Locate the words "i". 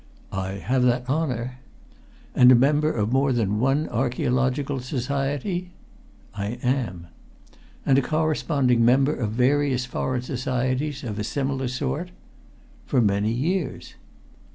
0.33-0.53, 6.33-6.57